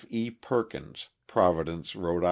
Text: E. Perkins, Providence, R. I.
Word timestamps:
E. 0.09 0.31
Perkins, 0.31 1.09
Providence, 1.27 1.95
R. 1.95 2.17
I. 2.17 2.19